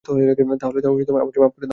তাহলে, 0.05 0.79
আমাকে 1.21 1.39
মাফ 1.39 1.51
করে 1.51 1.61
দাও। 1.61 1.69